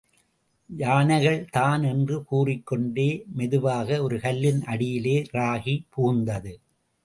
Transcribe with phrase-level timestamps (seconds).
[0.69, 3.07] யானைகள்தான் என்று கூறிக்கொண்டே
[3.35, 6.53] மெதுவாக ஒரு கல்லின் அடியிலே ராகி புகுந்தது.